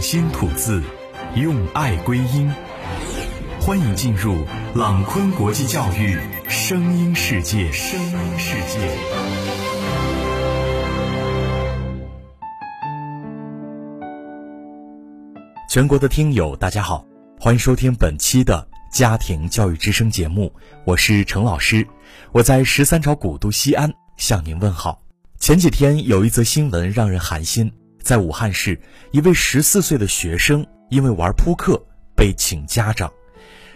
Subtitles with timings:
[0.00, 0.82] 心吐字，
[1.34, 2.50] 用爱归音。
[3.60, 4.34] 欢迎进入
[4.74, 7.70] 朗坤国际教育声音世界。
[7.70, 8.78] 声音世界。
[15.68, 17.04] 全国的听友，大家好，
[17.38, 20.50] 欢迎收听本期的家庭教育之声节目，
[20.84, 21.86] 我是程老师，
[22.32, 25.02] 我在十三朝古都西安向您问好。
[25.38, 27.70] 前几天有一则新闻让人寒心，
[28.02, 28.80] 在武汉市，
[29.12, 31.80] 一位十四岁的学生因为玩扑克
[32.14, 33.12] 被请家长，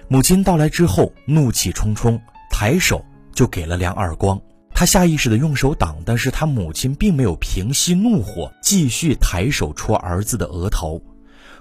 [0.08, 4.40] 母亲到来之后怒气冲冲，抬手就给了两耳光。
[4.76, 11.00] 他下意识的用手挡，但是他母亲并没有平息怒火，继续抬手戳儿子的额头。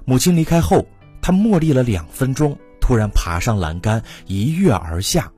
[0.03, 0.87] 母亲离开后，
[1.21, 5.31] 他默立了两分钟，突然爬上栏杆一跃而下。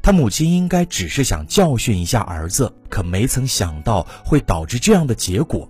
[0.00, 5.68] 他母亲应该只是想教训一下儿子，可没曾想到会导致这样的结果。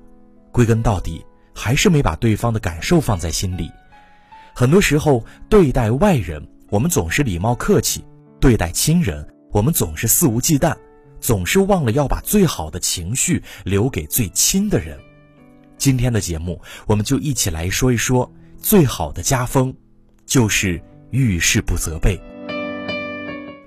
[0.53, 3.71] 归根到底，还是没把对方的感受放在心里。
[4.55, 8.03] 很多时候，对待外人，我们总是礼貌客气；
[8.39, 10.77] 对待亲人，我们总是肆无忌惮，
[11.21, 14.99] 总是忘了要把最好的情绪留给最亲的人。
[15.79, 19.75] 今天的节目，我们就一起来说一说最好的家风，
[20.27, 22.21] 就是遇事不责备。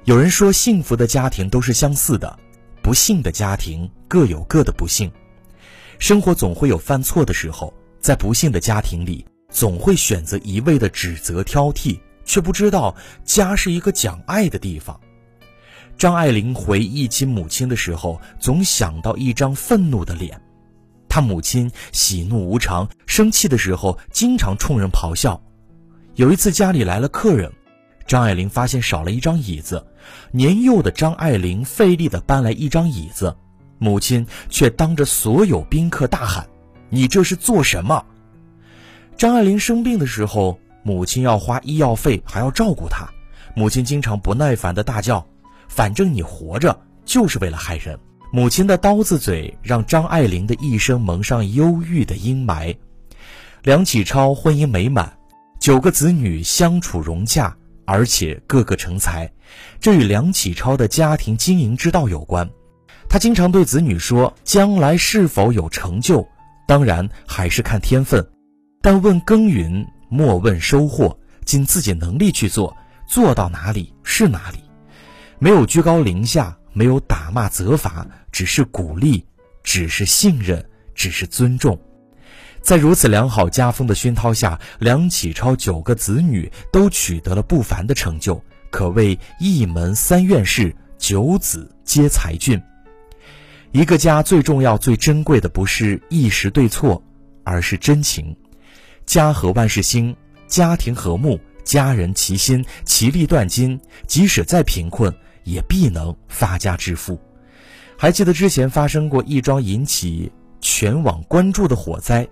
[0.03, 2.37] 有人说，幸福的家庭都是相似的，
[2.83, 5.11] 不幸的家庭各有各的不幸。
[5.99, 14.99] 生活总会有犯错的时候，在不幸的家庭里，总会选择一味的指责挑剔，却不知道家是一个讲爱的地方。
[15.97, 20.39] 张爱玲回忆起母亲的时候，总想到一张愤怒的脸。
[21.07, 25.41] 她母亲喜怒无常，生气的时候经常冲人咆哮。
[26.15, 27.51] 有一次家里来了客人。
[28.05, 29.87] 张爱玲发现少了一张椅子，
[30.31, 33.35] 年幼的张爱玲费力地搬来一张椅子，
[33.77, 36.47] 母亲却当着所有宾客大喊
[36.89, 38.05] ：“你这是做什么？”
[39.17, 43.07] 张爱玲生病的时候，母亲要花医药费，还要照顾她，
[43.55, 45.25] 母亲经常不耐烦地大叫
[45.67, 47.97] ：“反正你活着就是为了害人！”
[48.31, 52.75] 母亲的刀子嘴让张爱玲的一生蒙上忧郁的阴霾。
[53.63, 55.17] 梁启超婚姻美满，
[55.59, 57.55] 九个子女相处融洽。
[57.87, 59.31] 而且个个成才，
[59.79, 62.49] 这与梁启超的家庭经营之道有关。
[63.07, 66.27] 他经常对子女说：“将来是否有成就，
[66.67, 68.25] 当然还是看天分，
[68.81, 72.75] 但问耕耘，莫问收获，尽自己能力去做，
[73.07, 74.57] 做到哪里是哪里。
[75.39, 79.25] 没有居高临下，没有打骂责罚，只是鼓励，
[79.63, 80.63] 只是信任，
[80.93, 81.79] 只是尊重。”
[82.61, 92.59] 在如此良好家风的熏陶下，梁启超九个子女都取得了不凡的成就，可谓一门三院士，九子皆才俊。
[93.75, 97.03] 一个家最重要、最珍贵的不是一时对错，
[97.43, 98.33] 而是真情。
[99.05, 100.15] 家和万事兴，
[100.47, 103.77] 家庭和睦，家人齐心，其利断金，
[104.07, 105.13] 即使再贫困，
[105.43, 107.19] 也必能发家致富。
[107.97, 110.31] 还记得之前发生过一桩引起
[110.61, 112.25] 全网关注的火灾？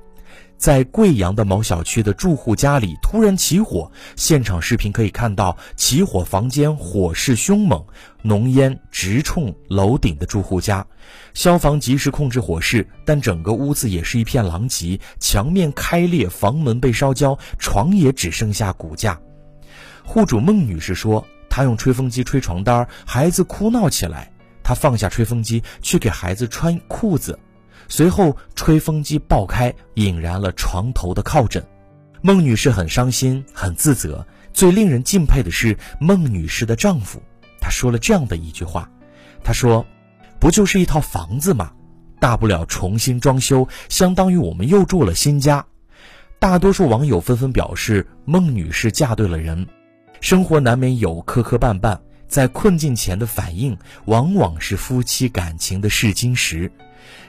[0.58, 7.86] 在贵阳的某小区的住户家里突然起火，现场视频可以看到起火房间火势凶猛，
[8.22, 10.86] 浓烟直冲楼顶的住户家，
[11.34, 19.20] 消防及时控制火势，但整个屋子也是一片狼藉，墙面开裂，房门被烧焦，床也只剩下骨架。
[20.06, 24.32] 户主孟女士说，她用吹风机吹床单，孩子哭闹起来，
[24.64, 27.38] 她放下吹风机去给孩子穿裤子。
[27.88, 31.64] 随后，吹风机爆开，引燃了床头的靠枕。
[32.22, 34.26] 孟女士很伤心，很自责。
[34.54, 37.22] 最令人敬佩的是孟女士的丈夫，
[37.60, 38.90] 他说了这样的一句话
[39.44, 39.86] ：“他说，
[40.40, 41.72] 不就是一套房子吗？
[42.20, 45.66] 大不了重新装修，相当于我们又住了新家。”
[46.40, 49.68] 大多数网友纷纷表示，孟女士嫁对了人。
[50.22, 56.72] 生活难免有磕磕绊绊，在困境前的反应，往往是夫妻感情的试金石。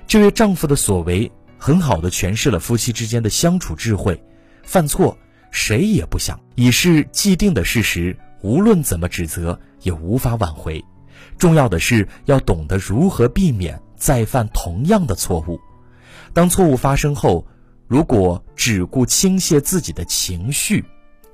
[0.06, 4.22] 这位丈夫的所为，很好的诠释了夫妻之间的相处智慧。
[4.62, 5.16] 犯错，
[5.50, 10.84] 谁也不想，已是既定的事实，无论怎么指责，也无法挽回。
[11.38, 15.58] 重要的是要懂得如何避免再犯同样的错误。
[16.32, 17.46] 当错误发生后，
[17.86, 20.84] 如果只顾倾泻自己的情绪，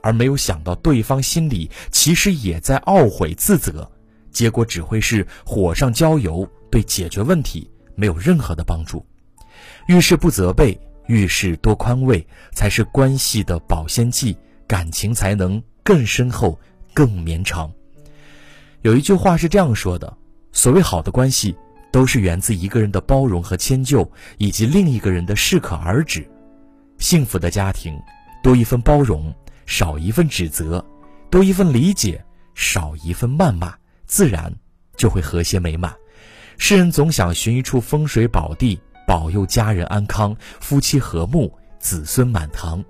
[0.03, 3.91] 而没有想到对方心里其实也在懊悔自责，
[4.31, 7.71] 结果只会是火上浇油，对解决问题。
[8.01, 9.05] 没有任何的帮助，
[9.87, 14.35] 遇事不责备，遇事多宽慰，才是关系的保鲜剂，
[14.67, 16.59] 感情才能更深厚、
[16.95, 17.71] 更绵长。
[18.81, 20.17] 有一句话是这样说的：
[20.51, 21.55] 所谓好的关系，
[21.93, 26.27] 都是源自一个人的包容和迁就，以及另一个人的适可而止。
[26.97, 28.01] 幸福的家庭
[28.43, 29.31] 多一份包容，
[29.67, 30.83] 少一份指责；
[31.31, 32.25] 多一份理解，
[32.55, 33.75] 少一份谩骂，
[34.07, 34.51] 自然
[34.97, 35.95] 就会和谐美满。
[36.63, 42.85] 世人总想寻一处风水宝地，保佑家人安康、夫妻和睦、子孙满堂。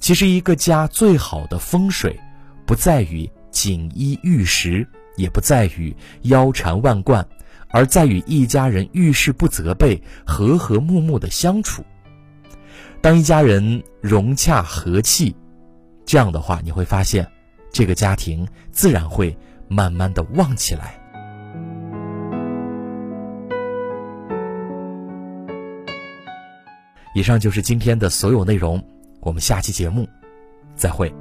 [0.00, 2.18] 其实，一个家最好的风水，
[2.64, 7.24] 不在于锦衣玉食，也不在于腰缠万贯，
[7.68, 11.84] 而在于一家人遇事不责备，和和睦睦的相处。
[13.02, 15.36] 当一家人融洽和气，
[16.06, 17.30] 这样的话，你会发现，
[17.70, 19.36] 这个家庭自然会
[19.68, 20.98] 慢慢的旺起来。
[27.14, 28.82] 以上就是今天的所有内容，
[29.20, 30.08] 我们下期节目
[30.74, 31.12] 再会。